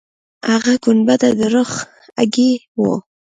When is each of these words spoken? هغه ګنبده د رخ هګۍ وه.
هغه 0.51 0.73
ګنبده 0.83 1.29
د 1.39 1.41
رخ 1.55 1.71
هګۍ 2.17 2.51
وه. 2.79 2.93